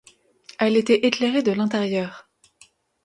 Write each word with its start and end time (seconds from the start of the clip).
Elle 0.57 0.77
était 0.77 1.05
éclairée 1.05 1.43
de 1.43 1.51
l'intérieur. 1.51 2.27